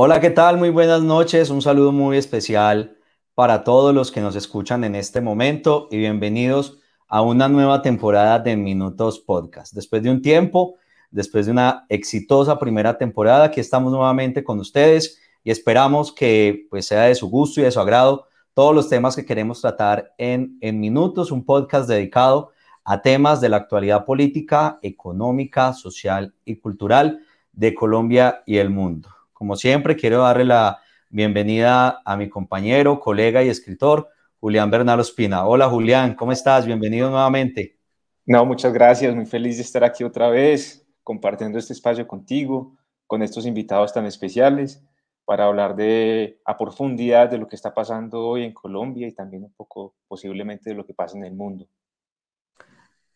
[0.00, 0.58] Hola, ¿qué tal?
[0.58, 1.50] Muy buenas noches.
[1.50, 2.96] Un saludo muy especial
[3.34, 6.78] para todos los que nos escuchan en este momento y bienvenidos
[7.08, 9.74] a una nueva temporada de Minutos Podcast.
[9.74, 10.76] Después de un tiempo,
[11.10, 16.86] después de una exitosa primera temporada, aquí estamos nuevamente con ustedes y esperamos que pues
[16.86, 20.58] sea de su gusto y de su agrado todos los temas que queremos tratar en,
[20.60, 22.52] en Minutos, un podcast dedicado
[22.84, 27.18] a temas de la actualidad política, económica, social y cultural
[27.50, 29.17] de Colombia y el mundo.
[29.38, 34.08] Como siempre, quiero darle la bienvenida a mi compañero, colega y escritor,
[34.40, 35.46] Julián Bernal Ospina.
[35.46, 36.66] Hola Julián, ¿cómo estás?
[36.66, 37.78] Bienvenido nuevamente.
[38.26, 43.22] No, muchas gracias, muy feliz de estar aquí otra vez, compartiendo este espacio contigo, con
[43.22, 44.84] estos invitados tan especiales,
[45.24, 49.44] para hablar de a profundidad de lo que está pasando hoy en Colombia y también
[49.44, 51.68] un poco posiblemente de lo que pasa en el mundo.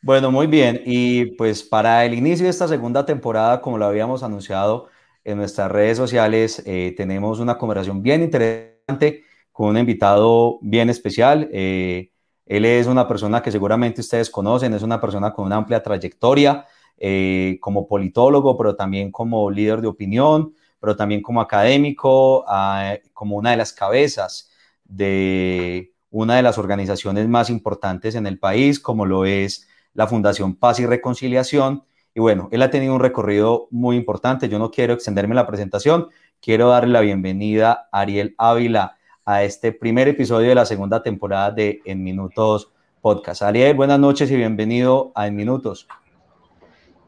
[0.00, 0.82] Bueno, muy bien.
[0.86, 4.88] Y pues para el inicio de esta segunda temporada, como lo habíamos anunciado,
[5.24, 11.48] en nuestras redes sociales eh, tenemos una conversación bien interesante con un invitado bien especial.
[11.52, 12.10] Eh,
[12.46, 16.66] él es una persona que seguramente ustedes conocen, es una persona con una amplia trayectoria
[16.98, 23.36] eh, como politólogo, pero también como líder de opinión, pero también como académico, ah, como
[23.36, 24.50] una de las cabezas
[24.84, 30.56] de una de las organizaciones más importantes en el país, como lo es la Fundación
[30.56, 34.48] Paz y Reconciliación, y bueno, él ha tenido un recorrido muy importante.
[34.48, 36.08] Yo no quiero extenderme la presentación,
[36.40, 41.50] quiero darle la bienvenida a Ariel Ávila a este primer episodio de la segunda temporada
[41.50, 43.42] de En Minutos Podcast.
[43.42, 45.88] Ariel, buenas noches y bienvenido a En Minutos.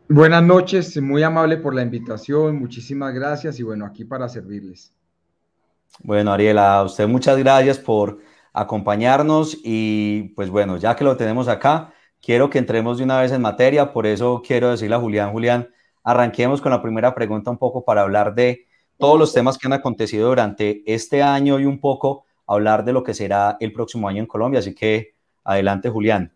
[0.08, 4.94] Buenas noches, muy amable por la invitación, muchísimas gracias y bueno, aquí para servirles.
[6.02, 8.18] Bueno, Ariel, a usted muchas gracias por
[8.52, 11.92] acompañarnos y pues bueno, ya que lo tenemos acá,
[12.24, 15.68] quiero que entremos de una vez en materia, por eso quiero decirle a Julián, Julián,
[16.02, 18.66] arranquemos con la primera pregunta un poco para hablar de
[18.98, 23.02] todos los temas que han acontecido durante este año y un poco hablar de lo
[23.02, 24.60] que será el próximo año en Colombia.
[24.60, 26.32] Así que adelante, Julián.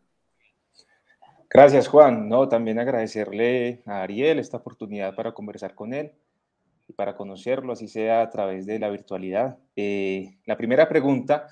[1.48, 2.28] Gracias, Juan.
[2.28, 6.12] No, también agradecerle a Ariel esta oportunidad para conversar con él
[6.86, 9.58] y para conocerlo, así sea a través de la virtualidad.
[9.76, 11.46] Eh, la primera pregunta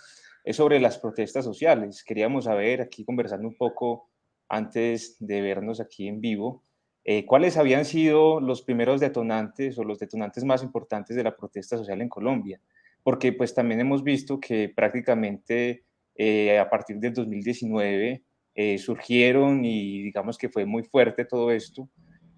[0.44, 2.04] es sobre las protestas sociales.
[2.04, 4.10] Queríamos saber, aquí conversando un poco
[4.48, 6.62] antes de vernos aquí en vivo,
[7.04, 11.76] eh, ¿cuáles habían sido los primeros detonantes o los detonantes más importantes de la protesta
[11.76, 12.60] social en Colombia?
[13.04, 15.84] Porque pues también hemos visto que prácticamente
[16.16, 18.24] eh, a partir del 2019
[18.56, 21.88] eh, surgieron y digamos que fue muy fuerte todo esto.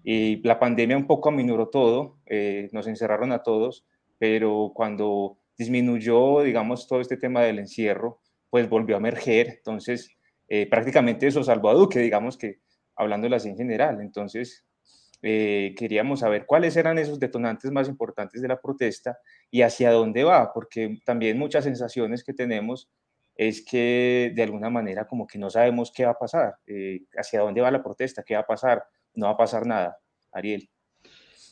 [0.03, 2.19] Y la pandemia un poco aminoró todo,
[2.71, 3.85] nos encerraron a todos,
[4.17, 9.47] pero cuando disminuyó, digamos, todo este tema del encierro, pues volvió a emerger.
[9.49, 10.09] Entonces,
[10.49, 12.59] eh, prácticamente eso salvó a Duque, digamos que
[12.95, 14.01] hablando de la ciencia general.
[14.01, 14.65] Entonces,
[15.21, 19.19] eh, queríamos saber cuáles eran esos detonantes más importantes de la protesta
[19.51, 22.89] y hacia dónde va, porque también muchas sensaciones que tenemos
[23.35, 27.41] es que de alguna manera como que no sabemos qué va a pasar, eh, hacia
[27.41, 28.83] dónde va la protesta, qué va a pasar,
[29.13, 29.97] no va a pasar nada.
[30.31, 30.69] Ariel.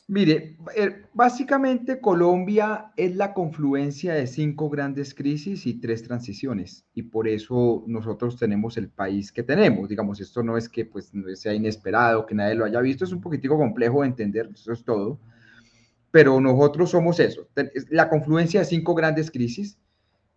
[0.09, 7.03] Mire, eh, básicamente Colombia es la confluencia de cinco grandes crisis y tres transiciones, y
[7.03, 9.89] por eso nosotros tenemos el país que tenemos.
[9.89, 13.19] Digamos, esto no es que pues, sea inesperado, que nadie lo haya visto, es un
[13.19, 15.19] poquitico complejo de entender, eso es todo,
[16.09, 17.49] pero nosotros somos eso,
[17.89, 19.77] la confluencia de cinco grandes crisis.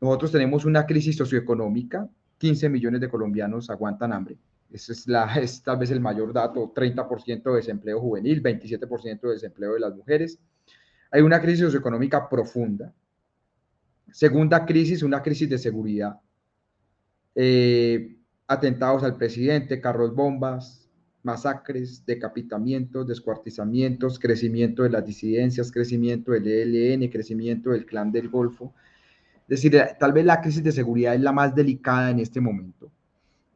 [0.01, 2.09] Nosotros tenemos una crisis socioeconómica,
[2.39, 4.37] 15 millones de colombianos aguantan hambre
[4.73, 5.29] es, la,
[5.65, 10.39] tal vez el mayor dato, 30% de desempleo juvenil, 27% de desempleo de las mujeres.
[11.11, 12.93] Hay una crisis socioeconómica profunda.
[14.13, 16.21] Segunda crisis, una crisis de seguridad.
[17.35, 18.17] Eh,
[18.47, 20.89] atentados al presidente, carros bombas,
[21.23, 28.75] masacres, decapitamientos, descuartizamientos, crecimiento de las disidencias, crecimiento del ELN, crecimiento del clan del Golfo.
[29.49, 32.91] Es decir, tal vez la crisis de seguridad es la más delicada en este momento.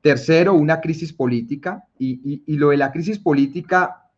[0.05, 1.89] Tercero, una crisis política.
[1.99, 4.11] Y, lo de la crisis política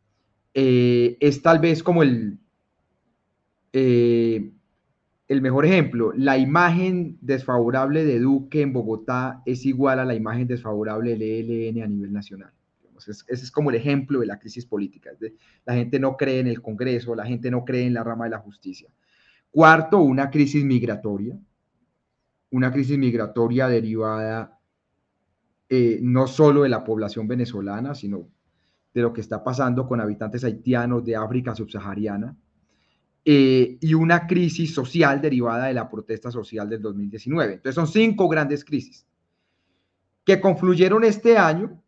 [0.52, 2.40] eh, es tal vez como el,
[3.72, 4.50] eh,
[5.28, 6.12] el mejor ejemplo.
[6.16, 11.84] La imagen desfavorable de Duque en Bogotá es igual a la imagen desfavorable del ELN
[11.84, 12.50] a nivel nacional.
[13.06, 15.10] ese es como el ejemplo de la crisis política.
[15.64, 18.30] La gente no cree en el Congreso, la gente no cree en la rama de
[18.30, 18.90] la justicia.
[19.52, 21.38] Cuarto, una crisis migratoria.
[22.50, 24.55] Una crisis migratoria derivada
[25.68, 28.28] eh, no solo de la población venezolana, sino
[28.94, 32.36] de lo que está pasando con habitantes haitianos de África subsahariana,
[33.28, 37.54] eh, y una crisis social derivada de la protesta social del 2019.
[37.54, 39.04] Entonces son cinco grandes crisis
[40.24, 41.82] que confluyeron este año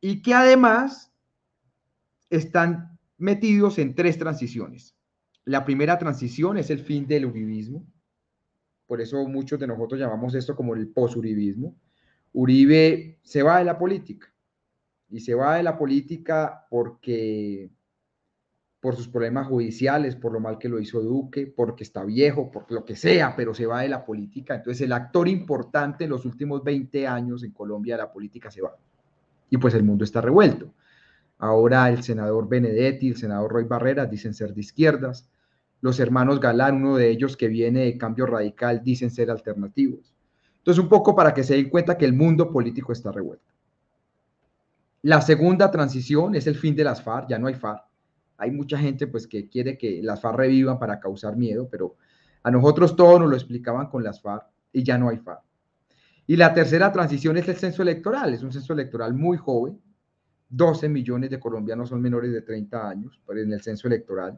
[0.00, 1.12] y que además
[2.30, 4.96] están metidos en tres transiciones.
[5.44, 7.86] La primera transición es el fin del uribismo.
[8.86, 11.76] Por eso muchos de nosotros llamamos esto como el posuribismo.
[12.36, 14.30] Uribe se va de la política.
[15.08, 17.70] Y se va de la política porque
[18.78, 22.70] por sus problemas judiciales, por lo mal que lo hizo Duque, porque está viejo, por
[22.70, 24.54] lo que sea, pero se va de la política.
[24.54, 28.60] Entonces el actor importante en los últimos 20 años en Colombia de la política se
[28.60, 28.76] va.
[29.48, 30.74] Y pues el mundo está revuelto.
[31.38, 35.30] Ahora el senador Benedetti, el senador Roy Barreras dicen ser de izquierdas.
[35.80, 40.15] Los hermanos Galán, uno de ellos que viene de cambio radical, dicen ser alternativos.
[40.66, 43.52] Entonces, un poco para que se den cuenta que el mundo político está revuelto.
[45.02, 47.84] La segunda transición es el fin de las FARC, ya no hay FARC.
[48.38, 51.94] Hay mucha gente pues que quiere que las FARC revivan para causar miedo, pero
[52.42, 55.40] a nosotros todos nos lo explicaban con las FARC y ya no hay FARC.
[56.26, 59.80] Y la tercera transición es el censo electoral, es un censo electoral muy joven,
[60.48, 64.36] 12 millones de colombianos son menores de 30 años en el censo electoral,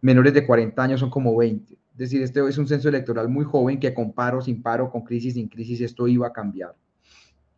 [0.00, 1.78] menores de 40 años son como 20.
[1.92, 5.02] Es decir, este es un censo electoral muy joven que con paro, sin paro, con
[5.02, 6.74] crisis, sin crisis, esto iba a cambiar.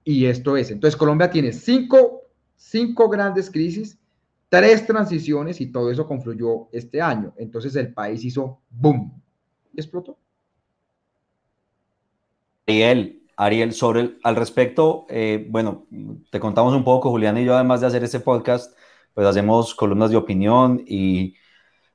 [0.03, 0.71] Y esto es.
[0.71, 2.23] Entonces, Colombia tiene cinco,
[2.57, 3.99] cinco grandes crisis,
[4.49, 7.33] tres transiciones y todo eso confluyó este año.
[7.37, 9.23] Entonces, el país hizo boom
[9.73, 10.19] y explotó.
[12.67, 15.87] Ariel, Ariel, sobre al respecto, eh, bueno,
[16.31, 18.77] te contamos un poco, Julián y yo, además de hacer este podcast,
[19.13, 21.35] pues hacemos columnas de opinión y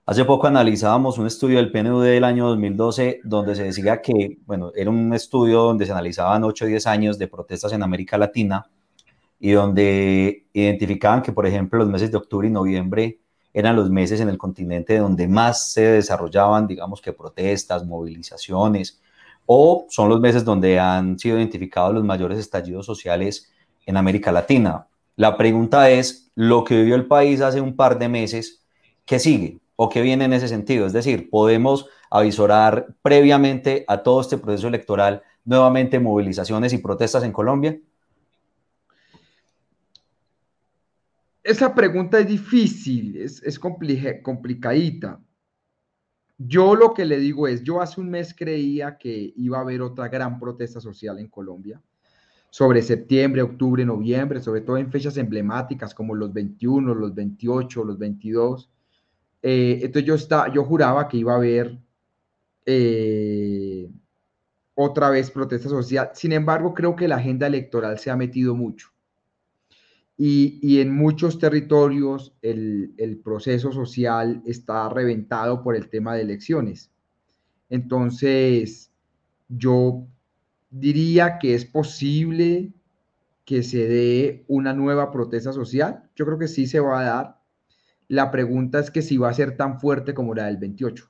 [0.09, 4.71] Hace poco analizábamos un estudio del PNUD del año 2012 donde se decía que, bueno,
[4.75, 8.67] era un estudio donde se analizaban 8 o 10 años de protestas en América Latina
[9.39, 13.19] y donde identificaban que, por ejemplo, los meses de octubre y noviembre
[13.53, 18.99] eran los meses en el continente donde más se desarrollaban, digamos que protestas, movilizaciones,
[19.45, 23.51] o son los meses donde han sido identificados los mayores estallidos sociales
[23.85, 24.87] en América Latina.
[25.15, 28.63] La pregunta es, lo que vivió el país hace un par de meses,
[29.05, 29.59] ¿qué sigue?
[29.81, 30.85] O qué viene en ese sentido.
[30.85, 37.31] Es decir, podemos avisorar previamente a todo este proceso electoral nuevamente movilizaciones y protestas en
[37.31, 37.79] Colombia.
[41.41, 45.21] Esa pregunta es difícil, es, es complicadita.
[46.37, 49.81] Yo lo que le digo es, yo hace un mes creía que iba a haber
[49.81, 51.81] otra gran protesta social en Colombia
[52.49, 57.97] sobre septiembre, octubre, noviembre, sobre todo en fechas emblemáticas como los 21, los 28, los
[57.97, 58.69] 22
[59.41, 61.79] eh, entonces yo, está, yo juraba que iba a haber
[62.65, 63.89] eh,
[64.75, 66.11] otra vez protesta social.
[66.13, 68.89] Sin embargo, creo que la agenda electoral se ha metido mucho.
[70.21, 76.91] Y, en muchos territorios el, el, proceso social está reventado por el tema de elecciones.
[77.69, 78.91] Entonces,
[79.47, 80.05] yo
[80.69, 82.73] diría que es posible
[83.45, 86.03] que se dé una nueva protesta social.
[86.15, 87.38] Yo creo que sí se va a dar
[88.09, 91.09] la pregunta es que si va a ser tan fuerte como la del 28.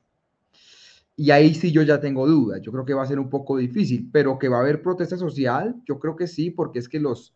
[1.16, 2.62] Y ahí sí yo ya tengo dudas.
[2.62, 5.18] Yo creo que va a ser un poco difícil, pero que va a haber protesta
[5.18, 7.36] social, yo creo que sí, porque es que los,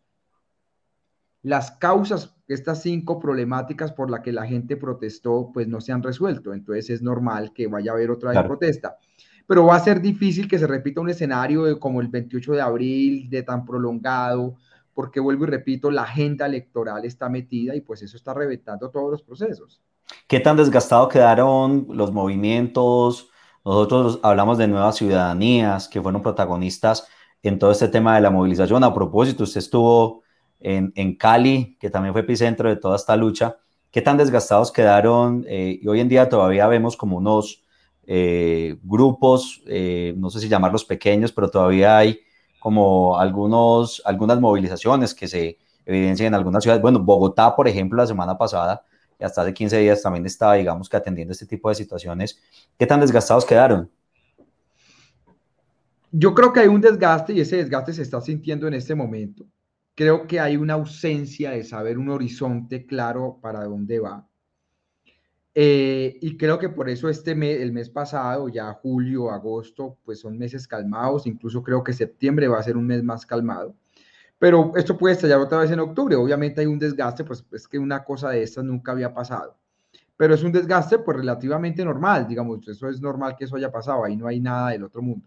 [1.42, 6.02] las causas, estas cinco problemáticas por las que la gente protestó, pues no se han
[6.02, 6.52] resuelto.
[6.52, 8.96] Entonces es normal que vaya a haber otra vez protesta.
[9.46, 13.30] Pero va a ser difícil que se repita un escenario como el 28 de abril,
[13.30, 14.56] de tan prolongado,
[14.94, 19.10] porque vuelvo y repito, la agenda electoral está metida y pues eso está reventando todos
[19.10, 19.82] los procesos.
[20.26, 23.28] ¿Qué tan desgastado quedaron los movimientos?
[23.64, 27.06] Nosotros hablamos de nuevas ciudadanías que fueron protagonistas
[27.42, 28.84] en todo este tema de la movilización.
[28.84, 30.22] A propósito, usted estuvo
[30.60, 33.56] en, Cali, que también fue epicentro de toda esta lucha.
[33.90, 35.44] ¿Qué tan desgastados quedaron?
[35.48, 37.62] Eh, y hoy en día todavía vemos como unos
[38.06, 42.20] eh, grupos, eh, no sé si llamarlos pequeños, pero todavía hay
[42.64, 46.80] como algunos, algunas movilizaciones que se evidencian en algunas ciudades.
[46.80, 48.82] Bueno, Bogotá, por ejemplo, la semana pasada
[49.20, 52.40] y hasta hace 15 días también estaba, digamos, que atendiendo este tipo de situaciones.
[52.78, 53.90] ¿Qué tan desgastados quedaron?
[56.10, 59.44] Yo creo que hay un desgaste y ese desgaste se está sintiendo en este momento.
[59.94, 64.26] Creo que hay una ausencia de saber un horizonte claro para dónde va.
[65.56, 70.18] Eh, y creo que por eso este mes, el mes pasado, ya julio, agosto, pues
[70.20, 73.74] son meses calmados, incluso creo que septiembre va a ser un mes más calmado.
[74.38, 76.16] Pero esto puede estallar otra vez en octubre.
[76.16, 79.56] Obviamente hay un desgaste, pues es que una cosa de estas nunca había pasado.
[80.16, 84.04] Pero es un desgaste pues relativamente normal, digamos, eso es normal que eso haya pasado,
[84.04, 85.26] ahí no hay nada del otro mundo.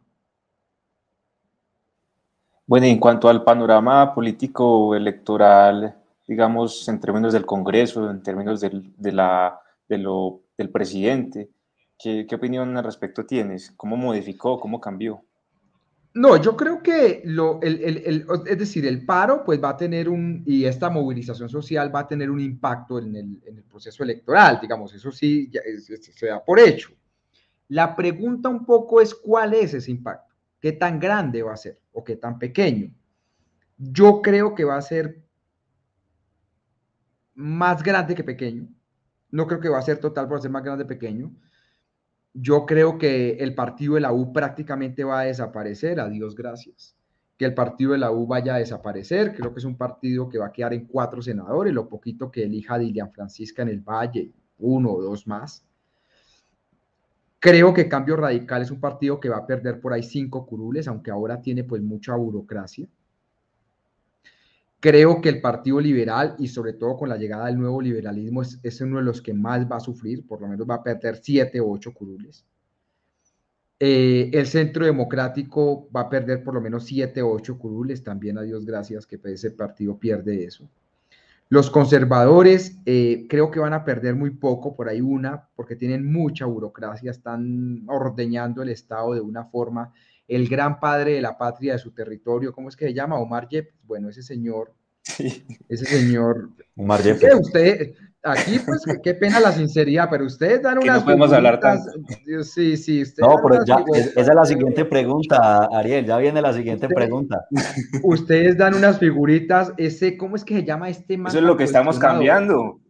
[2.65, 5.95] Bueno, y en cuanto al panorama político electoral,
[6.27, 11.49] digamos, en términos del Congreso, en términos de la de lo, del presidente.
[11.97, 13.71] ¿Qué, ¿Qué, opinión al respecto tienes?
[13.75, 14.59] ¿Cómo modificó?
[14.59, 15.23] ¿Cómo cambió?
[16.17, 20.09] No, yo creo que lo, el, el, es decir, el paro pues va a tener
[20.09, 24.57] un, y esta movilización social va a tener un impacto en el, en proceso electoral,
[24.59, 25.61] digamos, eso sí ya,
[25.99, 26.89] se da por hecho.
[27.67, 31.79] La pregunta un poco es cuál es ese impacto, qué tan grande va a ser
[31.91, 32.91] o qué tan pequeño.
[33.77, 35.21] Yo creo que va a ser
[37.35, 38.67] más grande que pequeño.
[39.31, 41.31] No creo que va a ser total por ser más grande que pequeño.
[42.33, 46.95] Yo creo que el partido de la U prácticamente va a desaparecer, a Dios gracias.
[47.35, 50.37] Que el partido de la U vaya a desaparecer, creo que es un partido que
[50.37, 54.31] va a quedar en cuatro senadores, lo poquito que elija Dilian Francisca en el Valle,
[54.59, 55.65] uno o dos más.
[57.39, 60.87] Creo que Cambio Radical es un partido que va a perder por ahí cinco curules,
[60.87, 62.87] aunque ahora tiene pues mucha burocracia.
[64.79, 68.81] Creo que el Partido Liberal y sobre todo con la llegada del nuevo liberalismo es,
[68.81, 71.59] uno de los que más va a sufrir, por lo menos va a perder siete
[71.59, 72.45] o ocho curules.
[73.79, 78.37] Eh, el Centro Democrático va a perder por lo menos siete o ocho curules, también
[78.37, 80.69] a Dios gracias que ese partido pierde eso.
[81.49, 86.11] Los conservadores eh, creo que van a perder muy poco, por ahí una, porque tienen
[86.11, 89.93] mucha burocracia, están ordeñando el Estado de una forma.
[90.27, 93.17] El gran padre de la patria de su territorio, ¿cómo es que se llama?
[93.17, 93.73] Omar Yepes.
[93.83, 94.73] Bueno, ese señor,
[95.69, 96.49] ese señor.
[96.75, 97.33] Omar Yepes.
[97.39, 97.93] Usted,
[98.23, 100.99] aquí, pues, qué pena la sinceridad, pero ustedes dan unas.
[100.99, 101.91] No podemos hablar tanto.
[102.43, 103.03] Sí, sí.
[103.19, 106.05] No, pero ya, esa es la siguiente pregunta, Ariel.
[106.05, 107.45] Ya viene la siguiente pregunta.
[108.03, 109.73] Ustedes dan unas figuritas.
[109.77, 112.81] Ese, ¿cómo es que se llama este Eso es lo que estamos cambiando.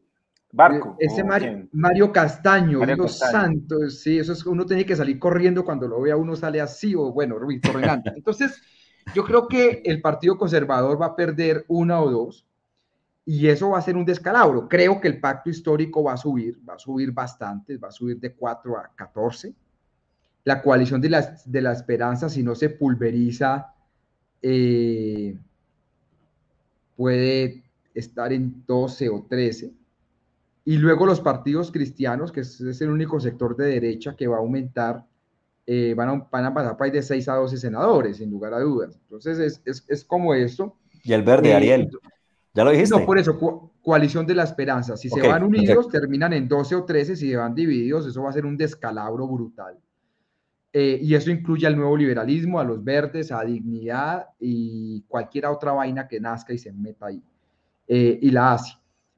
[0.51, 0.96] Barco.
[1.00, 5.88] E-, ese Mario, Castaño, Dios santo, sí, eso es uno tiene que salir corriendo cuando
[5.88, 8.12] lo vea, uno sale así, o bueno, Víctor Renante.
[8.16, 8.62] Entonces,
[9.13, 12.48] yo creo que el Partido Conservador va a perder una o dos,
[13.25, 14.70] y eso va a ser un descalabro.
[14.70, 18.18] Creo que el pacto histórico va a subir, va a subir bastante, va a subir
[18.22, 19.54] de 4 a 14.
[20.46, 23.74] La coalición de la, de la esperanza, si no se pulveriza,
[24.42, 25.38] eh,
[26.96, 29.74] puede estar en 12 o 13.
[30.67, 34.39] Y luego los partidos cristianos, que es, el único sector de derecha que va a
[34.39, 35.05] aumentar,
[35.65, 39.00] eh, van, a, van a pasar de 6 a 12 senadores, sin lugar a dudas.
[39.03, 40.75] Entonces es, es, es como eso.
[41.05, 41.89] Y el verde, eh, Ariel.
[42.53, 43.00] ¿Ya lo dijiste?
[43.00, 44.97] No, por eso, coalición de la esperanza.
[44.97, 47.15] Si se van unidos, terminan en 12 o 13.
[47.15, 49.77] Si se van divididos, eso va a ser un descalabro brutal.
[50.74, 55.71] Eh, y eso incluye al nuevo liberalismo, a los verdes, a dignidad y cualquier otra
[55.71, 57.24] vaina que nazca y se meta ahí.
[57.88, 58.74] Eh, y la hace.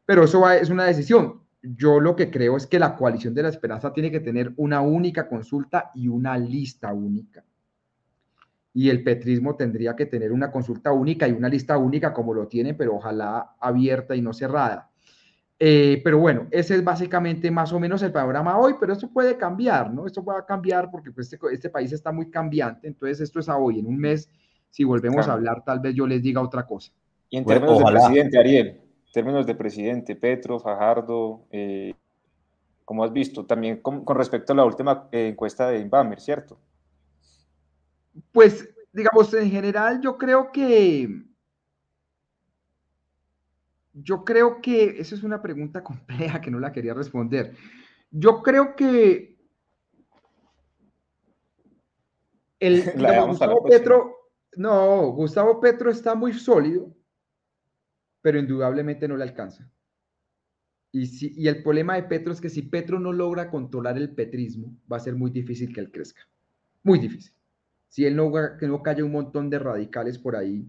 [0.10, 1.42] Pero eso es una decisión.
[1.62, 4.82] Yo lo que creo es que la coalición de la esperanza tiene que tener una
[4.82, 7.46] única consulta y una lista única
[8.74, 12.48] y el petrismo tendría que tener una consulta única y una lista única como lo
[12.48, 14.90] tiene, pero ojalá abierta y no cerrada.
[15.60, 19.38] Eh, pero bueno, ese es básicamente más o menos el panorama hoy, pero esto puede
[19.38, 20.08] cambiar, ¿no?
[20.08, 23.48] Esto va a cambiar porque pues, este, este, país está muy cambiante, entonces esto es
[23.48, 23.78] a hoy.
[23.78, 24.28] En un mes,
[24.72, 26.92] si volvemos a hablar, tal vez yo les diga otra cosa.
[27.30, 31.94] Y en términos de presidente, Ariel, términos de presidente, Petro, Fajardo, eh,
[32.86, 36.60] como has visto, también con, respecto a la última eh, encuesta de Inbamer, ¿cierto?
[38.32, 41.24] Pues, digamos, en general yo creo que...
[43.94, 47.56] Yo creo que esa es una pregunta compleja que no la quería responder.
[48.12, 49.38] Yo creo que
[52.60, 52.84] el
[53.28, 54.16] Gustavo Petro,
[54.56, 56.94] no, Gustavo Petro está muy sólido,
[58.22, 59.70] pero indudablemente no le alcanza.
[60.92, 64.16] Y, si, y el problema de Petro es que si Petro no logra controlar el
[64.16, 66.22] petrismo, va a ser muy difícil que él crezca.
[66.84, 67.34] Muy difícil
[67.90, 70.66] si él no, que no calle un montón de radicales por ahí.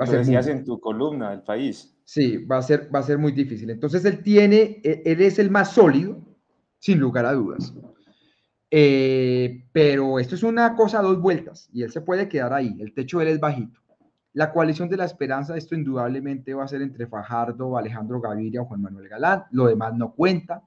[0.00, 1.96] Va a ser decías en tu columna, el país.
[2.04, 3.70] Sí, va a, ser, va a ser muy difícil.
[3.70, 6.24] Entonces él tiene, e, él es el más sólido,
[6.78, 7.74] sin lugar a dudas.
[8.70, 12.76] Eh, pero esto es una cosa a dos vueltas y él se puede quedar ahí.
[12.80, 13.80] El techo de él es bajito.
[14.34, 18.66] La coalición de la esperanza, esto indudablemente va a ser entre Fajardo, Alejandro Gaviria o
[18.66, 19.44] Juan Manuel Galán.
[19.50, 20.62] Lo demás no cuenta.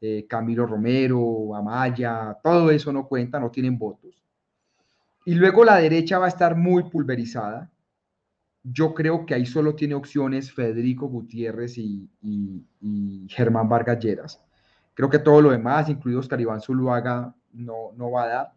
[0.00, 4.22] Eh, Camilo Romero, Amaya, todo eso no cuenta, no tienen votos.
[5.24, 7.70] Y luego la derecha va a estar muy pulverizada.
[8.62, 12.08] Yo creo que ahí solo tiene opciones Federico Gutiérrez y,
[13.28, 14.42] Germán Vargas Lleras.
[14.94, 18.52] Creo que todo lo demás, incluido Oscar Iván Zuluaga, no, no va a dar.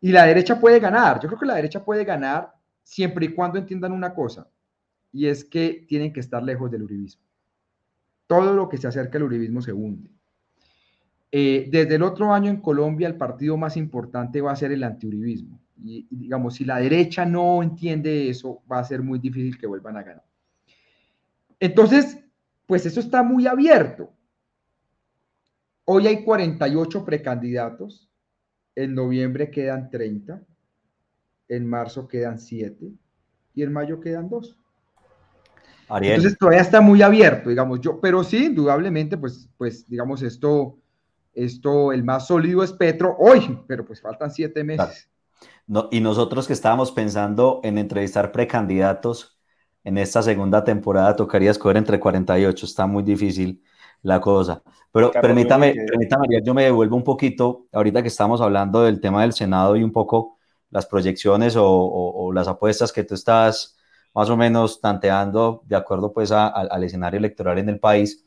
[0.00, 1.18] Y la derecha puede ganar.
[1.20, 2.52] Yo creo que la derecha puede ganar
[2.84, 4.48] siempre y cuando entiendan una cosa,
[5.12, 7.22] y es que tienen que estar lejos del uribismo.
[8.26, 10.10] Todo lo que se acerca al uribismo se hunde.
[11.32, 14.84] Eh, desde el otro año en Colombia, el partido más importante va a ser el
[14.84, 15.60] antiuribismo.
[15.82, 19.96] Y, digamos, si la derecha no entiende eso, va a ser muy difícil que vuelvan
[19.96, 20.24] a ganar.
[21.58, 22.24] Entonces,
[22.66, 24.12] pues eso está muy abierto.
[25.84, 28.08] Hoy hay 48 precandidatos,
[28.74, 30.40] en noviembre quedan 30,
[31.48, 32.92] en marzo quedan 7
[33.54, 34.56] y en mayo quedan 2.
[36.00, 40.78] Entonces todavía está muy abierto, digamos yo, pero sí, indudablemente, pues, pues digamos, esto
[41.34, 45.10] Esto, el más sólido es Petro hoy, pero pues faltan siete meses.
[45.66, 49.36] No, y nosotros que estábamos pensando en entrevistar precandidatos
[49.82, 53.64] en esta segunda temporada, tocaría escoger entre 48, está muy difícil
[54.02, 54.62] la cosa.
[54.92, 59.32] Pero permítame, permítame, yo me devuelvo un poquito, ahorita que estamos hablando del tema del
[59.32, 60.38] Senado y un poco
[60.74, 63.76] las proyecciones o, las apuestas que tú estás
[64.12, 68.26] más o menos tanteando de acuerdo pues al escenario electoral en el país.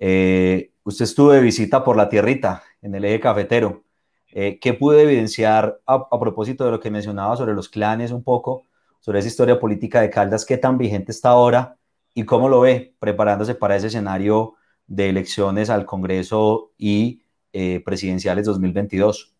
[0.00, 3.84] Eh, usted estuvo de visita por la tierrita en el eje cafetero.
[4.32, 8.24] Eh, ¿Qué pude evidenciar a, a, propósito de lo que mencionaba sobre los clanes un
[8.24, 8.64] poco,
[8.98, 11.76] sobre esa historia política de Caldas, qué tan vigente está ahora
[12.14, 14.54] y cómo lo ve preparándose para ese escenario
[14.88, 17.22] de elecciones al Congreso y
[17.52, 19.34] eh, presidenciales 2022?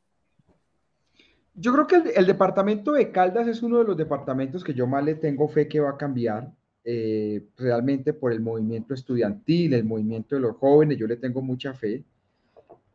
[1.60, 5.04] Yo creo que el, departamento de Caldas es uno de los departamentos que yo más
[5.04, 6.50] le tengo fe que va a cambiar.
[6.82, 11.74] Eh, realmente por el movimiento estudiantil, el movimiento de los jóvenes, yo le tengo mucha
[11.74, 12.02] fe.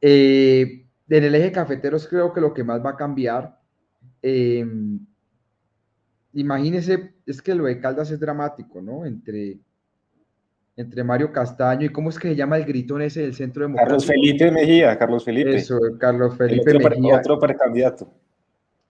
[0.01, 3.59] Eh, en el eje cafeteros creo que lo que más va a cambiar,
[6.33, 9.05] imagínese, es que lo de Caldas es dramático, ¿no?
[9.05, 9.59] Entre
[10.77, 13.97] entre Mario Castaño y cómo es que se llama el gritón ese del Centro Democrático.
[13.97, 15.55] Carlos Felipe Mejía, Carlos Felipe.
[15.55, 17.17] Eso, Carlos Felipe otro, Mejía.
[17.17, 18.11] Otro precandidato.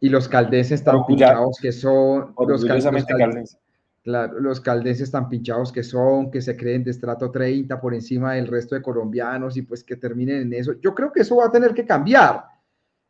[0.06, 2.36] Y los caldenses tan pinchados que son.
[2.48, 3.58] Los, caldenses,
[4.04, 8.34] claro, los caldenses tan pinchados que son, que se creen de estrato 30 por encima
[8.34, 10.74] del resto de colombianos y pues que terminen en eso.
[10.80, 12.46] Yo creo que eso va a tener que cambiar.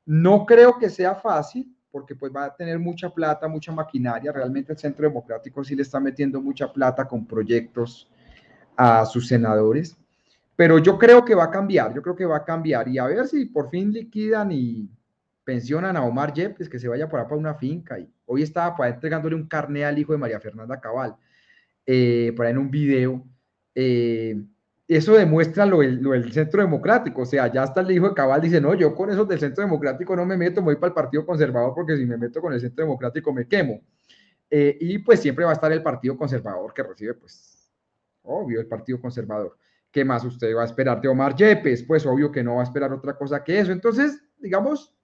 [0.06, 4.32] No creo que sea fácil, porque pues va a tener mucha plata, mucha maquinaria.
[4.32, 8.10] Realmente el Centro Democrático sí le está metiendo mucha plata con proyectos
[8.78, 9.98] a sus senadores.
[10.56, 12.88] Pero yo creo que va a cambiar, yo creo que va a cambiar.
[12.88, 14.90] Y a ver si por fin liquidan y
[15.46, 17.98] pensionan a Omar Yepes, que se vaya por ahí para una finca.
[18.00, 21.16] Y hoy estaba para entregándole un carné al hijo de María Fernanda Cabal,
[21.86, 23.24] eh, para en un video.
[23.74, 24.44] Eh,
[24.88, 27.22] eso demuestra lo del, centro democrático.
[27.22, 29.64] O sea, ya hasta el hijo de Cabal dice, no, yo con eso del centro
[29.64, 32.52] democrático no me meto, me voy para el Partido Conservador porque si me meto con
[32.54, 33.82] el centro democrático me quemo.
[34.50, 37.72] Eh, y pues siempre va a estar el Partido Conservador que recibe pues
[38.24, 39.58] obvio, el Partido Conservador.
[39.92, 41.84] ¿Qué más usted va a esperar de Omar Yepes?
[41.84, 43.72] Pues obvio que no va a esperar otra cosa que eso.
[43.72, 44.95] Entonces, digamos,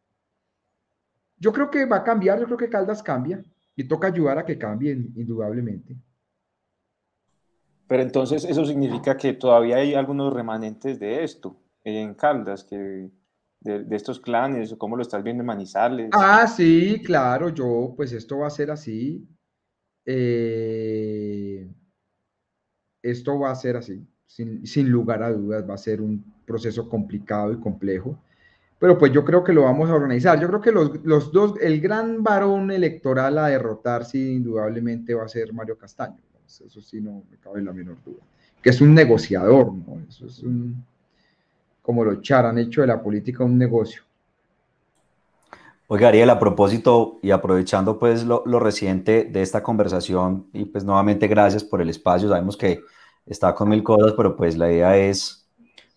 [1.42, 3.44] yo creo que va a cambiar, yo creo que Caldas cambia
[3.76, 5.98] y toca ayudar a que cambien, indudablemente.
[7.88, 13.10] Pero entonces eso significa que todavía hay algunos remanentes de esto en Caldas, que
[13.60, 16.10] de, estos clanes, ¿cómo lo estás viendo en Manizales?
[16.14, 19.28] Ah, sí, claro, yo, pues esto va a ser así.
[20.06, 21.68] Eh,
[23.02, 27.52] esto va a ser así, sin, lugar a dudas, va a ser un proceso complicado
[27.52, 28.20] y complejo,
[28.82, 30.40] pero pues yo creo que lo vamos a organizar.
[30.40, 35.28] Yo creo que los, dos, el gran varón electoral a derrotar, sí, indudablemente va a
[35.28, 36.18] ser Mario Castaño,
[36.48, 38.24] eso sí no me cabe la menor duda,
[38.60, 40.02] que es un negociador, ¿no?
[40.10, 40.84] Eso es un,
[41.84, 44.02] como lo Char han hecho de la política un negocio.
[45.86, 51.28] Oiga, Ariel, a propósito y aprovechando pues lo, reciente de esta conversación y pues nuevamente
[51.28, 52.82] gracias por el espacio, sabemos que
[53.28, 55.41] está con mil cosas, pero pues la idea es,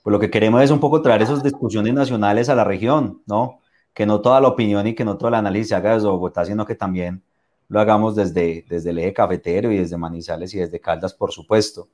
[0.04, 3.60] pues lo que queremos es un poco traer esas discusiones nacionales a la región, ¿no?
[3.94, 6.44] Que no toda la opinión y que no todo el análisis se haga desde Bogotá,
[6.44, 7.22] sino que también
[7.68, 11.88] lo hagamos desde, desde el eje cafetero y desde Manizales y desde Caldas, por supuesto.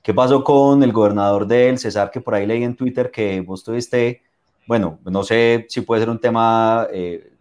[0.00, 3.64] ¿Qué pasó con el gobernador del Cesar, que por ahí leí en Twitter que vos
[3.64, 4.22] tuviste,
[4.68, 6.86] bueno, no sé si puede ser un tema...
[6.92, 7.32] Eh,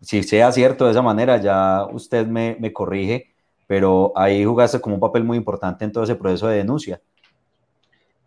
[0.00, 3.32] si sea cierto de esa manera, ya usted me, me corrige,
[3.68, 7.00] pero ahí jugaste como un papel muy importante en todo ese proceso de denuncia.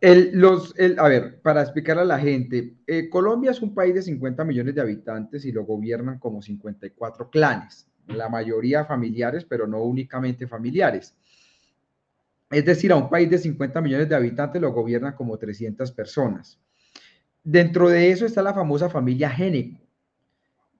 [0.03, 4.01] Los, el, a ver, para explicarle a la gente, eh, Colombia es un país de
[4.01, 9.81] 50 millones de habitantes y lo gobiernan como 54 clanes, la mayoría familiares, pero no
[9.81, 11.15] únicamente familiares.
[12.51, 16.59] Es decir, a un país de 50 millones de habitantes lo gobiernan como 300 personas.
[17.41, 19.79] Dentro de eso está la famosa familia Géneco,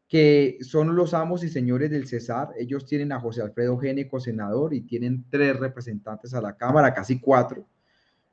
[0.09, 2.49] que son los amos y señores del Cesar.
[2.57, 7.21] Ellos tienen a José Alfredo Géneco, senador, y tienen tres representantes a la Cámara, casi
[7.21, 7.65] cuatro.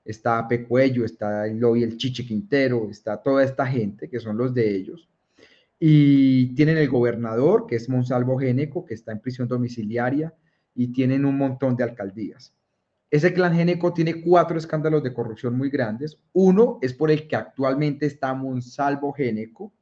[0.04, 4.54] Está Pecuello, está el Lobby, el Chiche Quintero, está toda esta gente, que son los
[4.54, 5.08] de ellos.
[5.78, 10.34] Y tienen el gobernador, que es Monsalvo Géneco, que está en prisión domiciliaria,
[10.74, 12.54] y tienen un montón de alcaldías.
[13.10, 16.16] Ese clan Géneco tiene cuatro escándalos de corrupción muy grandes.
[16.32, 19.72] Uno es por el que actualmente está Monsalvo Géneco,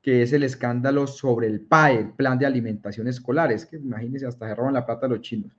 [0.00, 3.52] que es el escándalo sobre el PAE, el Plan de Alimentación Escolar.
[3.52, 5.52] Es que imagínense, hasta se roban la plata los chinos.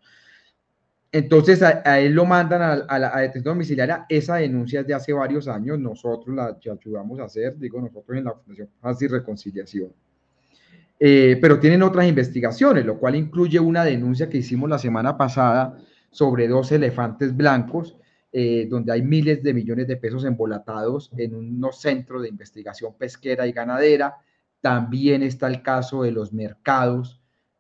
[1.11, 4.05] Entonces a, él lo mandan a, la detención domiciliaria.
[4.09, 5.79] Esa denuncia es de hace varios años.
[5.79, 9.91] Nosotros la ayudamos a hacer, digo nosotros en la Fundación Paz y Reconciliación.
[10.99, 15.77] Eh, pero tienen otras investigaciones, lo cual incluye una denuncia que hicimos la semana pasada
[16.11, 17.97] sobre dos elefantes blancos
[18.33, 23.47] eh, donde hay miles de millones de pesos embolatados en unos centros de investigación pesquera
[23.47, 24.17] y ganadera.
[24.59, 27.16] También está el caso de los mercados,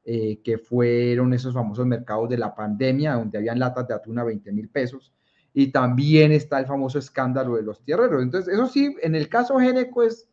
[0.09, 4.23] eh, que fueron esos famosos mercados de la pandemia, donde habían latas de atún a
[4.23, 5.13] 20 mil pesos.
[5.53, 8.23] Y también está el famoso escándalo de los tierreros.
[8.23, 10.29] Entonces, eso sí, en el caso Géneco es,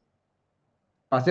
[1.09, 1.25] para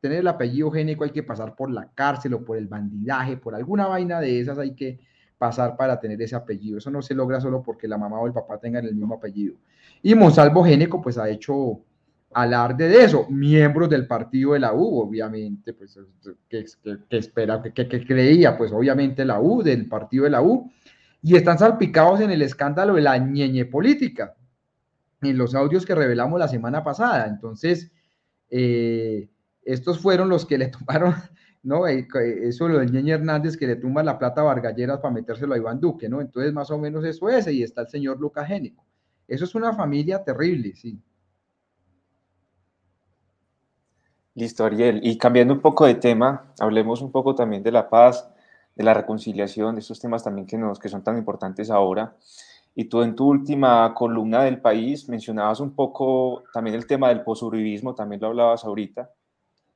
[0.00, 3.54] tener el apellido Géneco hay que pasar por la cárcel o por el bandidaje, por
[3.54, 4.98] alguna vaina de esas hay que
[5.38, 6.78] pasar para tener ese apellido.
[6.78, 9.54] Eso no se logra solo porque la mamá o el papá tengan el mismo apellido.
[10.02, 11.84] Y Monsalvo Géneco, pues ha hecho
[12.36, 13.26] alarde de eso.
[13.30, 15.98] Miembros del partido de la U, obviamente, pues,
[16.48, 16.66] que,
[17.10, 20.70] espera, que, creía, pues, obviamente, la U, del partido de la U,
[21.22, 24.34] y están salpicados en el escándalo de la ñeñe política,
[25.22, 27.26] en los audios que revelamos la semana pasada.
[27.26, 27.90] Entonces,
[28.50, 29.30] eh,
[29.62, 31.14] estos fueron los que le tomaron
[31.62, 31.88] ¿no?
[31.88, 32.06] Eh,
[32.42, 35.56] eso lo del Ñeñe Hernández que le tumba la plata a Vargalleras para metérselo a
[35.56, 36.20] Iván Duque, ¿no?
[36.20, 38.86] Entonces, más o menos eso es, y está el señor Lucas Génico.
[39.26, 41.02] Eso es una familia terrible, sí.
[44.36, 45.00] Listo, Ariel.
[45.02, 48.30] Y cambiando un poco de tema, hablemos un poco también de la paz,
[48.76, 52.14] de la reconciliación, de estos temas también que, nos, que son tan importantes ahora.
[52.76, 57.24] Y tú en tu última columna del país mencionabas un poco también el tema del
[57.24, 59.10] posuribismo, también lo hablabas ahorita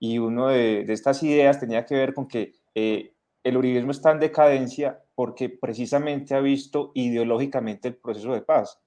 [0.00, 3.12] y una de, estas ideas tenía que ver con que eh,
[3.44, 8.80] el uribismo está en decadencia porque precisamente ha visto ideológicamente el proceso de paz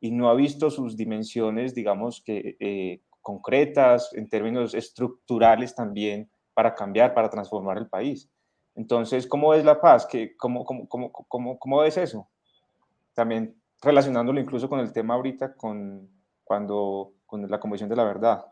[0.00, 6.74] y no ha visto sus dimensiones, digamos que eh, concretas, en términos estructurales también, para
[6.74, 8.30] cambiar, para transformar el país.
[8.76, 10.06] Entonces, ¿cómo es la paz?
[10.06, 12.28] ¿Qué, cómo, cómo, cómo, cómo, es eso?
[13.14, 16.08] También relacionándolo incluso con el tema ahorita, con,
[16.44, 18.44] cuando, con la Convención de la Verdad.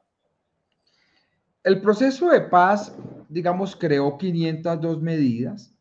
[1.62, 2.96] El proceso de paz,
[3.28, 5.74] digamos, creó 502 medidas,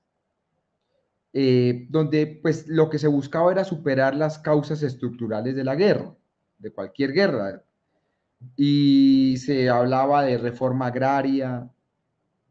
[1.34, 6.14] eh, donde pues lo que se buscaba era superar las causas estructurales de la guerra,
[6.58, 7.64] de cualquier guerra.
[8.56, 11.70] Y se hablaba de reforma agraria,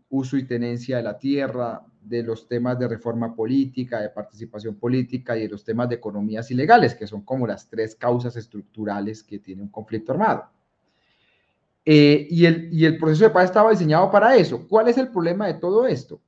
[0.08, 5.36] uso y tenencia de la tierra, de los temas de reforma política, de participación política
[5.36, 9.38] y de los temas de economías ilegales, que son como las tres causas estructurales que
[9.38, 10.50] tiene un conflicto armado.
[11.84, 14.66] Eh, y, el, el proceso de paz estaba diseñado para eso.
[14.68, 16.20] ¿Cuál es el problema de todo esto?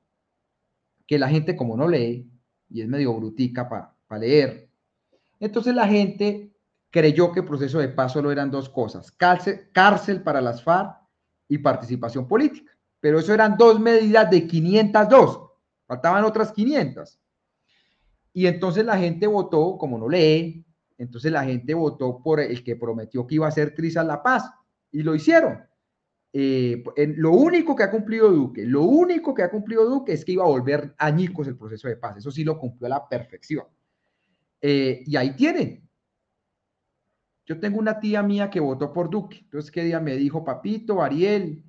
[1.06, 2.28] Que la gente como no lee,
[2.68, 4.68] y es medio brutica para leer,
[5.40, 6.51] entonces la gente
[6.92, 10.94] creyó que proceso de paz solo eran dos cosas, cárcel, cárcel para las FARC
[11.48, 12.70] y participación política.
[13.00, 15.40] Pero eso eran dos medidas de 502,
[15.86, 17.18] faltaban otras 500.
[18.34, 20.64] Y entonces la gente votó, como no lee,
[20.98, 24.48] entonces la gente votó por el que prometió que iba a ser Trisa la paz
[24.92, 25.64] y lo hicieron.
[26.34, 26.84] Eh,
[27.16, 30.44] lo único que ha cumplido Duque, lo único que ha cumplido Duque es que iba
[30.44, 32.18] a volver añicos el proceso de paz.
[32.18, 33.64] Eso sí lo cumplió a la perfección.
[34.60, 35.88] Eh, y ahí tienen.
[37.44, 39.38] Yo tengo una tía mía que votó por Duque.
[39.42, 41.62] Entonces, ¿qué día me dijo, papito, Ariel?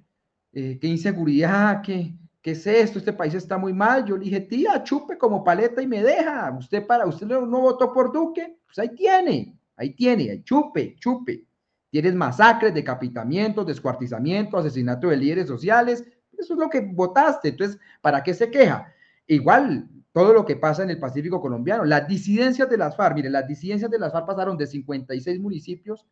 [0.52, 3.00] Eh, qué inseguridad, qué, ¿qué es esto?
[3.00, 4.06] Este país está muy mal.
[4.06, 6.56] Yo le dije, tía, chupe como paleta y me deja.
[6.58, 11.46] Usted para, usted no, votó por Duque, pues ahí tiene, ahí tiene, chupe, chupe.
[11.90, 16.04] Tienes masacres, decapitamientos, descuartizamiento, asesinato de líderes sociales.
[16.38, 17.50] Eso es lo que votaste.
[17.50, 18.92] Entonces, ¿para qué se queja?
[19.28, 23.30] Igual, todo lo que pasa en el Pacífico colombiano, las disidencias de las FARC, mire,
[23.30, 26.06] las disidencias de las FARC pasaron de 56 municipios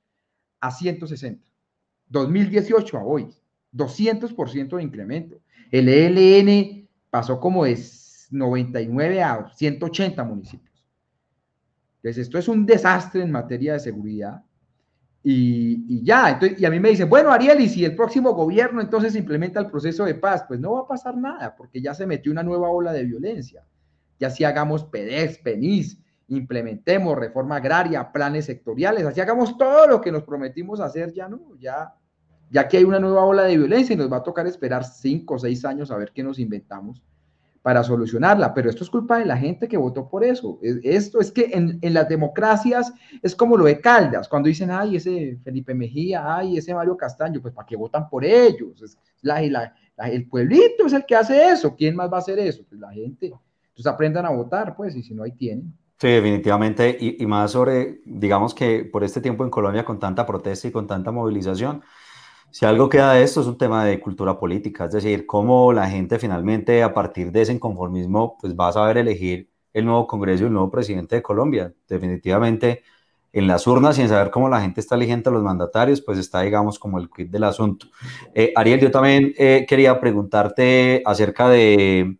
[0.59, 1.47] a 160.
[2.07, 3.29] 2018 a hoy,
[3.73, 5.37] 200% de incremento.
[5.71, 7.79] El ELN pasó como de
[8.31, 10.83] 99 a 180 municipios.
[11.97, 14.43] Entonces, esto es un desastre en materia de seguridad
[15.23, 18.81] y, ya, entonces, y a mí me dicen, bueno, Ariel, y si el próximo gobierno
[18.81, 22.07] entonces implementa el proceso de paz, pues no va a pasar nada, porque ya se
[22.07, 23.63] metió una nueva ola de violencia.
[24.21, 30.11] Ya si hagamos PEDEX, PENIS, implementemos reforma agraria, planes sectoriales, así hagamos todo lo que
[30.11, 31.95] nos prometimos hacer, ya no, ya,
[32.51, 35.33] ya que hay una nueva ola de violencia y nos va a tocar esperar cinco
[35.33, 37.01] o seis años a ver qué nos inventamos
[37.63, 40.59] para solucionarla, pero esto es culpa de la gente que votó por eso.
[40.61, 45.39] Esto es que en, las democracias es como lo de Caldas, cuando dicen, ay, ese
[45.43, 48.83] Felipe Mejía, ay, ese Mario Castaño, pues ¿para qué votan por ellos?
[48.83, 52.63] Es la, el pueblito es el que hace eso, ¿quién más va a hacer eso?
[52.69, 53.33] Pues la gente.
[53.81, 55.73] Entonces aprendan a votar, pues, y si no, ahí tienen.
[55.99, 60.25] Sí, definitivamente, y, y más sobre, digamos que por este tiempo en Colombia con tanta
[60.25, 61.83] protesta y con tanta movilización,
[62.51, 65.89] si algo queda de esto es un tema de cultura política, es decir, cómo la
[65.89, 70.43] gente finalmente a partir de ese inconformismo pues va a saber elegir el nuevo Congreso
[70.43, 71.73] y el nuevo presidente de Colombia.
[71.87, 72.83] Definitivamente
[73.33, 76.17] en las urnas y en saber cómo la gente está eligiendo a los mandatarios, pues
[76.17, 77.87] está, digamos, como el quid del asunto.
[78.35, 82.17] Eh, Ariel, yo también eh, quería preguntarte acerca de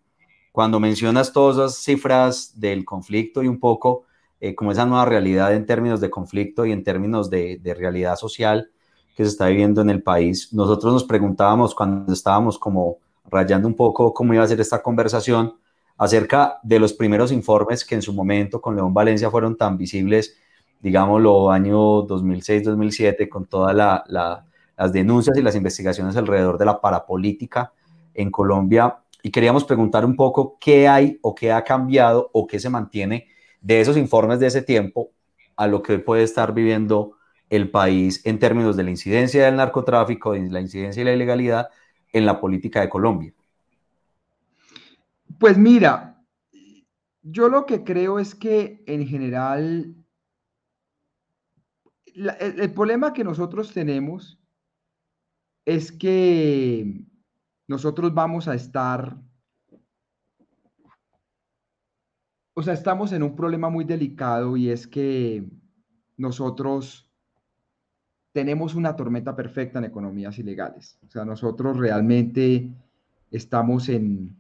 [0.51, 4.05] cuando mencionas todas esas cifras del conflicto y un poco
[4.39, 8.71] eh, como esa nueva realidad en términos de conflicto y en términos de, realidad social
[9.15, 10.51] que se está viviendo en el país.
[10.51, 12.97] Nosotros nos preguntábamos cuando estábamos como
[13.29, 15.55] rayando un poco cómo iba a ser esta conversación
[15.95, 20.35] acerca de los primeros informes que en su momento con León Valencia fueron tan visibles,
[20.79, 24.03] digámoslo, año 2006-2007, con todas la,
[24.75, 27.71] las denuncias y las investigaciones alrededor de la parapolítica
[28.15, 28.97] en Colombia.
[29.23, 33.27] Y queríamos preguntar un poco qué hay o qué ha cambiado o qué se mantiene
[33.61, 35.11] de esos informes de ese tiempo
[35.55, 37.17] a lo que puede estar viviendo
[37.49, 41.69] el país en términos de la incidencia del narcotráfico, de la incidencia y la ilegalidad
[42.13, 43.33] en la política de Colombia?
[45.37, 46.23] Pues mira,
[47.21, 49.95] yo lo que creo es que en general
[52.15, 54.39] el, problema que nosotros tenemos
[55.65, 57.01] es que
[57.71, 59.17] nosotros vamos a estar
[62.53, 65.43] o sea, estamos en un problema muy delicado y es que
[66.17, 67.09] nosotros
[68.33, 70.99] tenemos una tormenta perfecta en economías ilegales.
[71.07, 72.69] O sea, nosotros realmente
[73.31, 74.35] estamos en...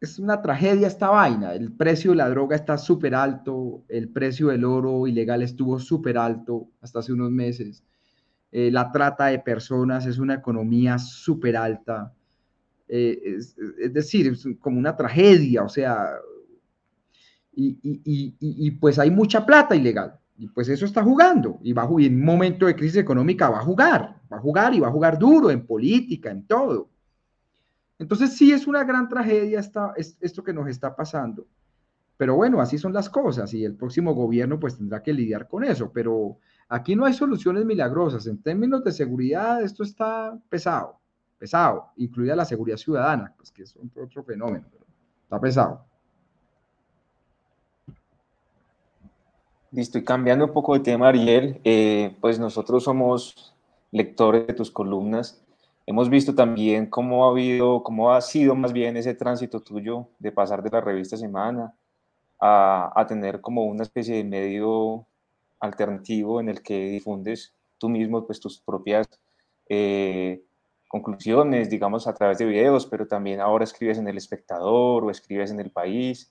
[0.00, 1.54] Es una tragedia esta vaina.
[1.54, 6.18] El precio de la droga está súper alto, el precio del oro ilegal estuvo súper
[6.18, 7.82] alto hasta hace unos meses.
[8.56, 12.14] Eh, la trata de personas es una economía súper alta.
[12.86, 16.12] Eh, es, es, decir, es como una tragedia, o sea,
[17.56, 20.14] y, pues hay mucha plata ilegal.
[20.38, 21.58] Y pues eso está jugando.
[21.62, 24.20] Y, va, y en un momento de crisis económica va a jugar.
[24.32, 26.88] Va a jugar y va a jugar duro en política, en todo.
[27.98, 31.44] Entonces sí es una gran tragedia esta, esto que nos está pasando.
[32.16, 35.64] Pero bueno, así son las cosas y el próximo gobierno pues tendrá que lidiar con
[35.64, 35.90] eso.
[35.92, 38.26] Pero aquí no hay soluciones milagrosas.
[38.26, 40.98] En términos de seguridad, esto está pesado,
[41.38, 44.66] pesado, incluida la seguridad ciudadana, pues que es otro fenómeno,
[45.22, 45.84] está pesado.
[49.70, 53.54] Listo, y cambiando un poco de tema, Ariel, eh, pues nosotros somos
[53.90, 55.42] lectores de tus columnas.
[55.86, 60.32] Hemos visto también cómo ha habido, cómo ha sido más bien ese tránsito tuyo de
[60.32, 61.74] pasar de la revista Semana
[62.40, 65.06] a tener como una especie de medio
[65.64, 69.08] alternativo en el que difundes tú mismo pues tus propias
[69.68, 70.42] eh,
[70.88, 75.50] conclusiones, digamos, a través de videos, pero también ahora escribes en El Espectador o escribes
[75.50, 76.30] en El País.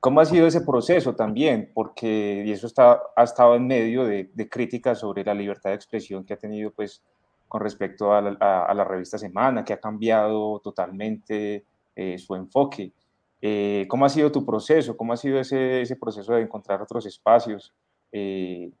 [0.00, 1.70] ¿Cómo ha sido ese proceso también?
[1.74, 6.24] Porque y eso está, ha estado en medio de, críticas sobre la libertad de expresión
[6.24, 7.02] que ha tenido pues
[7.48, 11.64] con respecto a la, revista Semana, que ha cambiado totalmente
[11.94, 12.92] eh, su enfoque.
[13.40, 14.96] Eh, ¿Cómo ha sido tu proceso?
[14.96, 17.72] ¿Cómo ha sido ese, ese proceso de encontrar otros espacios
[18.14, 18.72] eh,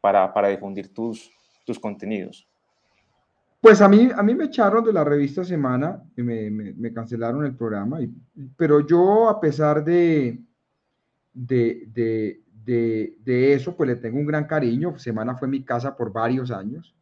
[0.00, 1.30] para, para, difundir tus,
[1.64, 2.46] tus contenidos?
[3.60, 7.46] Pues a mí, a mí me echaron de la revista Semana, me, me, me cancelaron
[7.46, 8.12] el programa, y,
[8.56, 10.40] pero yo a pesar de,
[11.32, 12.42] de,
[13.54, 14.98] eso, pues le tengo un gran cariño.
[14.98, 16.94] Semana fue mi casa por varios años.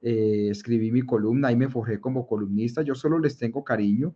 [0.00, 2.82] Eh, escribí mi columna y me forjé como columnista.
[2.82, 4.14] Yo solo les tengo cariño.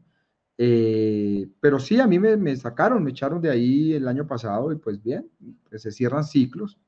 [0.58, 4.76] Eh, pero sí, a mí me, sacaron, me echaron de ahí el año pasado y
[4.76, 5.28] pues bien,
[5.68, 6.78] pues se cierran ciclos.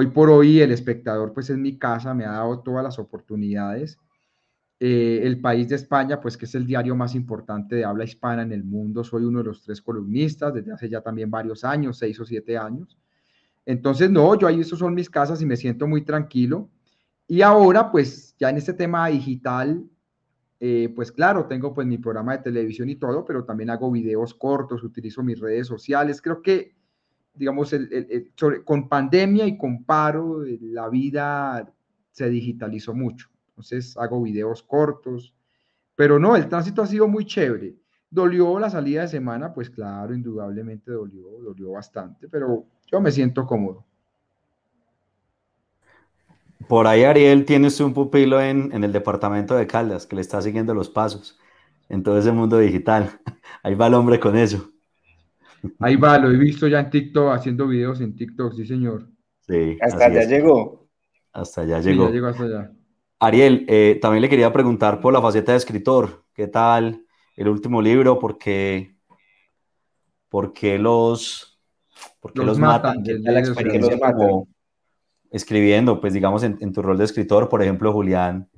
[0.00, 3.98] Hoy por hoy el espectador pues es mi casa, me ha dado todas las oportunidades.
[4.78, 8.42] Eh, el País de España, pues que es el diario más importante de habla hispana
[8.42, 9.02] en el mundo.
[9.02, 12.56] Soy uno de los tres columnistas desde hace ya también varios años, seis o siete
[12.56, 12.96] años.
[13.66, 16.70] Entonces, no, yo ahí esos son mis casas y me siento muy tranquilo.
[17.26, 19.82] Y ahora, pues ya en este tema digital,
[20.60, 24.32] eh, pues claro, tengo pues mi programa de televisión y todo, pero también hago videos
[24.32, 26.22] cortos, utilizo mis redes sociales.
[26.22, 26.77] Creo que,
[27.38, 27.74] digamos,
[28.64, 31.72] con pandemia y con paro, la vida
[32.10, 35.34] se digitalizó mucho entonces hago videos cortos,
[35.96, 37.74] pero no, el tránsito ha sido muy chévere.
[38.08, 39.52] ¿Dolió la salida de semana?
[39.52, 43.84] Pues claro, indudablemente dolió, dolió bastante, pero yo me siento cómodo.
[46.68, 50.40] Por ahí, Ariel, tienes un pupilo en, en, el departamento de Caldas que le está
[50.40, 51.36] siguiendo los pasos
[51.88, 53.20] en todo ese mundo digital.
[53.64, 54.70] Ahí va el hombre con eso.
[55.80, 59.08] Ahí va, lo he visto ya en TikTok, haciendo videos en TikTok, sí, señor.
[59.40, 59.76] Sí.
[59.80, 60.88] Hasta allá llegó.
[61.32, 62.06] Hasta allá llegó.
[62.06, 62.72] ya llegó hasta allá.
[63.20, 66.24] Ariel, eh, también le quería preguntar por la faceta de escritor.
[66.32, 67.04] ¿Qué tal
[67.36, 68.18] el último libro?
[68.18, 68.96] ¿Por qué,
[70.28, 71.60] por qué los,
[72.20, 73.02] por qué los, matan?
[73.02, 74.48] ¿Qué tal la experiencia como
[75.32, 76.00] escribiendo?
[76.00, 78.48] Pues digamos en, tu rol de escritor, por ejemplo, Julián,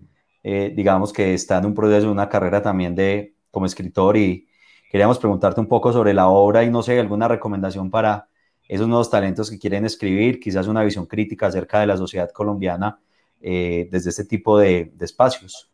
[0.43, 4.47] eh, digamos que está en un proceso de una carrera también de como escritor y
[4.91, 8.29] queríamos preguntarte un poco sobre la obra y no sé, alguna recomendación para
[8.69, 12.99] esos nuevos talentos que quieren escribir, quizás una visión crítica acerca de la sociedad colombiana
[13.41, 15.71] eh, desde este tipo de, espacios?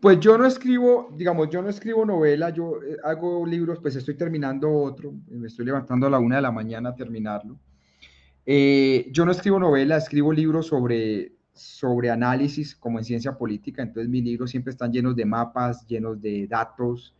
[0.00, 4.14] Pues yo no escribo, digamos, yo no escribo novela, yo eh, hago libros, pues estoy
[4.14, 7.58] terminando otro, me estoy levantando a la una de la mañana a terminarlo.
[8.44, 14.08] Eh, yo no escribo novela, escribo libros sobre, sobre análisis, como en ciencia política, entonces
[14.10, 17.14] mis libros siempre están llenos de mapas, llenos de datos,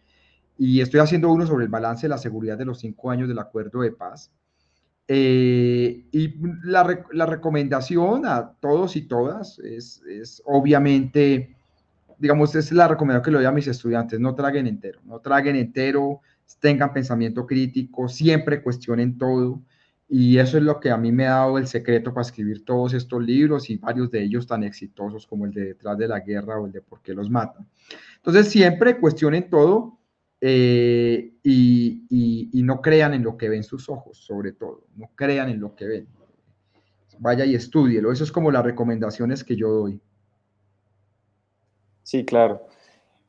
[0.60, 3.38] y estoy haciendo uno sobre el balance de la seguridad de los cinco años del
[3.38, 4.30] acuerdo de paz.
[5.08, 11.56] Eh, y la, la, recomendación a todos y todas es, es obviamente
[12.18, 15.56] digamos, es la recomendación que le doy a mis estudiantes, no traguen entero, no traguen
[15.56, 16.20] entero,
[16.60, 19.62] tengan pensamiento crítico, siempre cuestionen todo.
[20.10, 22.92] Y eso es lo que a mí me ha dado el secreto para escribir todos
[22.92, 26.60] estos libros y varios de ellos tan exitosos como el de Detrás de la Guerra
[26.60, 27.66] o el de Por qué los matan.
[28.16, 29.99] Entonces, siempre cuestionen todo
[30.40, 34.84] eh, y, y, y no crean en lo que ven sus ojos, sobre todo.
[34.96, 36.08] No crean en lo que ven.
[37.18, 38.12] Vaya y estudielo.
[38.12, 40.00] Eso es como las recomendaciones que yo doy.
[42.02, 42.66] Sí, claro.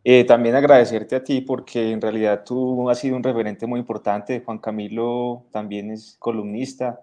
[0.04, 4.41] Eh, también agradecerte a ti porque en realidad tú has sido un referente muy importante.
[4.43, 7.02] Juan Camilo también es columnista.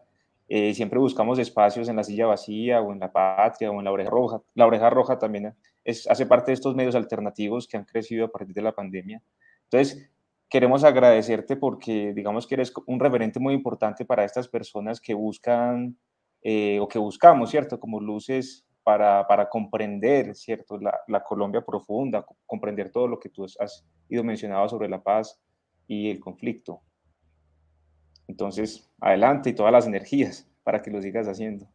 [0.49, 3.93] Eh, siempre buscamos espacios en la silla vacía o en la patria o en la
[3.93, 4.43] oreja roja.
[4.55, 8.29] La oreja roja también es, hace parte de estos medios alternativos que han crecido a
[8.29, 9.23] partir de la pandemia.
[9.71, 10.11] Entonces,
[10.49, 15.97] queremos agradecerte porque digamos que eres un referente muy importante para estas personas que buscan
[16.43, 17.79] eh, o que buscamos, ¿cierto?
[17.79, 20.79] Como luces para, comprender, ¿cierto?
[20.81, 25.39] La, Colombia profunda, comprender todo lo que tú has ido mencionado sobre la paz
[25.87, 26.81] y el conflicto.
[28.27, 31.69] Entonces, adelante y todas las energías para que lo sigas haciendo.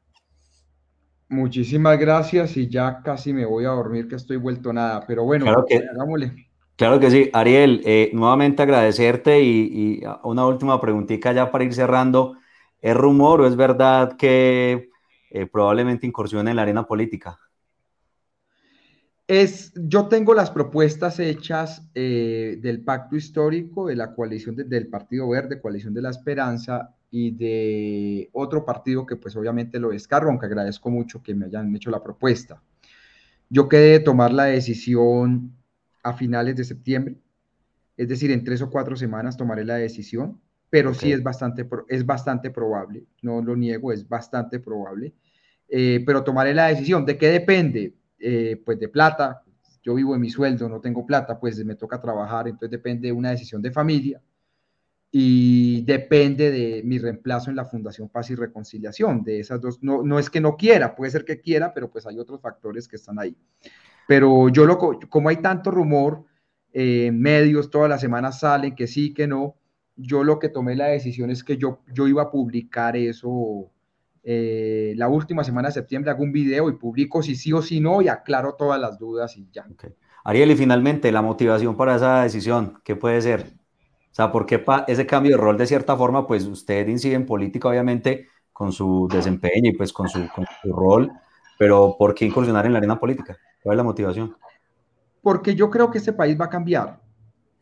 [1.29, 5.45] Muchísimas gracias y ya casi me voy a dormir que estoy vuelto nada, pero bueno,
[5.45, 6.52] claro que, hagámosle.
[6.75, 7.29] Claro que sí.
[7.33, 12.37] Ariel, eh, nuevamente agradecerte y, una última preguntita ya para ir cerrando.
[12.81, 14.89] ¿Es rumor o es verdad que
[15.29, 17.39] eh, probablemente incursione en la arena política?
[19.25, 25.29] Es, yo tengo las propuestas hechas eh, del pacto histórico, de la coalición del Partido
[25.29, 30.47] Verde, coalición de la Esperanza y de otro partido que pues obviamente lo descargo, aunque
[30.47, 32.61] agradezco mucho que me hayan hecho la propuesta.
[33.49, 35.53] Yo quedé de tomar la decisión
[36.03, 37.17] a finales de septiembre,
[37.97, 40.39] es decir, en tres o cuatro semanas tomaré la decisión,
[40.69, 45.13] pero sí es bastante, es bastante probable, no lo niego, es bastante probable
[45.75, 47.03] eh, pero tomaré la decisión.
[47.03, 47.95] ¿De qué depende?
[48.19, 49.41] Eh, pues de plata.
[49.81, 53.11] Yo vivo en mi sueldo, no tengo plata, pues me toca trabajar, entonces depende de
[53.11, 54.21] una decisión de familia
[55.11, 59.23] y depende de mi reemplazo en la Fundación Paz y Reconciliación.
[59.23, 62.05] De esas dos, no, no es que no quiera, puede ser que quiera, pero pues
[62.05, 63.35] hay otros factores que están ahí.
[64.07, 64.77] Pero yo lo,
[65.09, 66.25] como hay tanto rumor,
[66.71, 69.55] eh, medios todas las semanas salen que sí, que no,
[69.95, 73.69] yo lo que tomé la decisión es que yo, yo iba a publicar eso
[74.25, 77.81] eh, la última semana de septiembre hago un video y publico si sí o si
[77.81, 79.65] no y aclaro todas las dudas y ya.
[80.23, 83.53] Ariel, y finalmente, la motivación para esa decisión, ¿qué puede ser?
[84.11, 86.25] O sea, ¿por qué ese cambio de rol de cierta forma?
[86.25, 90.71] Pues usted incide en política, obviamente, con su desempeño y pues con su, con su
[90.71, 91.11] rol,
[91.59, 93.37] pero ¿por qué incursionar en la arena política?
[93.63, 94.35] ¿Cuál es la motivación?
[95.21, 97.01] Porque yo creo que este país va a cambiar.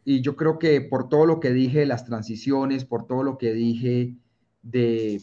[0.04, 3.38] Y yo creo que por todo lo que dije de las transiciones, por todo lo
[3.38, 4.16] que dije
[4.64, 5.22] de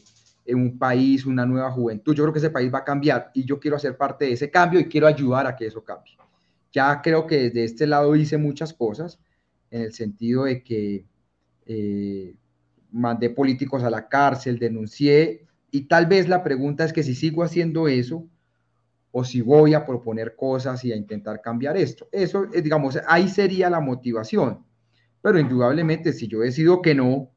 [0.55, 2.15] un país, una nueva juventud.
[2.15, 4.51] Yo creo que ese país va a cambiar y yo quiero hacer parte de ese
[4.51, 6.17] cambio y quiero ayudar a que eso cambie.
[6.73, 9.19] Ya creo que desde este lado hice muchas cosas
[9.71, 11.05] en el sentido de que
[11.67, 12.37] eh,
[12.91, 17.43] mandé políticos a la cárcel, denuncié y tal vez la pregunta es que si sigo
[17.43, 18.27] haciendo eso
[19.13, 22.09] o si voy a proponer cosas y a intentar cambiar esto.
[22.13, 24.65] Eso, eh, digamos, ahí sería la motivación.
[25.21, 27.31] Pero indudablemente si yo decido que no,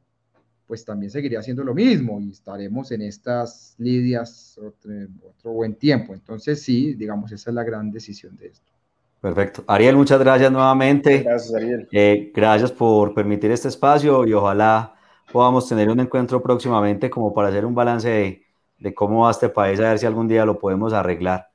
[0.67, 6.13] pues también seguiría haciendo lo mismo y estaremos en estas lidias otro, buen tiempo.
[6.13, 8.71] Entonces, sí, digamos, esa es la gran decisión de esto.
[9.19, 9.63] Perfecto.
[9.67, 11.23] Ariel, muchas gracias nuevamente.
[11.23, 11.87] Gracias, Ariel.
[11.91, 14.95] Eh, gracias por permitir este espacio y ojalá
[15.31, 18.43] podamos tener un encuentro próximamente como para hacer un balance de,
[18.79, 21.50] de cómo va este país, a ver si algún día lo podemos arreglar.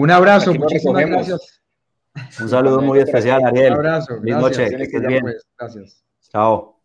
[0.00, 1.60] Un abrazo, muchísimas gracias.
[2.40, 3.74] Un saludo muy especial, Ariel.
[3.74, 4.14] Un abrazo.
[4.22, 4.72] Gracias.
[4.72, 5.20] Noche.
[5.20, 6.02] Pues, gracias.
[6.32, 6.80] Chao.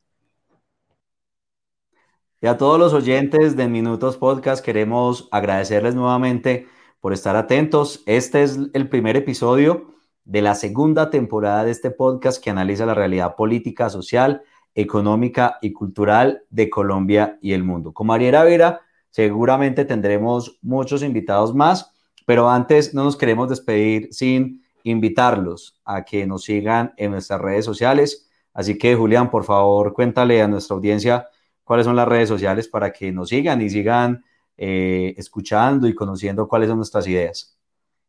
[2.41, 6.67] Y a todos los oyentes de Minutos Podcast queremos agradecerles nuevamente
[6.99, 8.03] por estar atentos.
[8.05, 9.93] Este es el primer episodio
[10.25, 14.41] de la segunda temporada de este podcast que analiza la realidad política, social,
[14.73, 17.93] económica y cultural de Colombia y el mundo.
[17.93, 21.94] Con Mariela Vera seguramente tendremos muchos invitados más,
[22.25, 27.65] pero antes no nos queremos despedir sin invitarlos a que nos sigan en nuestras redes
[27.65, 28.29] sociales.
[28.53, 31.27] Así que Julián, por favor, cuéntale a nuestra audiencia
[31.63, 34.23] cuáles son las redes sociales para que nos sigan y sigan
[34.57, 37.57] eh, escuchando y conociendo cuáles son nuestras ideas.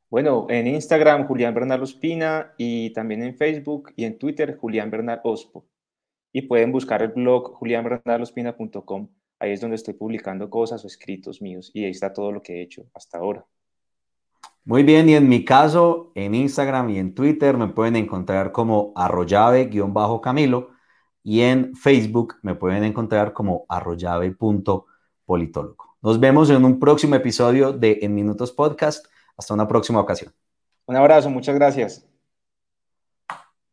[0.08, 5.20] Bueno, en Instagram Julián Bernal Ospina y también en Facebook y en Twitter Julián Bernal
[5.24, 5.66] Ospo.
[6.32, 9.08] Y pueden buscar el blog julianbernalospina.com.
[9.38, 12.58] Ahí es donde estoy publicando cosas o escritos míos y ahí está todo lo que
[12.58, 13.46] he hecho hasta ahora.
[14.66, 18.92] Muy bien, y en mi caso, en Instagram y en Twitter me pueden encontrar como
[18.96, 20.70] arroyave-camilo
[21.22, 25.96] y en Facebook me pueden encontrar como arroyave.politólogo.
[26.02, 29.06] Nos vemos en un próximo episodio de En Minutos Podcast.
[29.36, 30.32] Hasta una próxima ocasión.
[30.86, 32.04] Un abrazo, muchas gracias.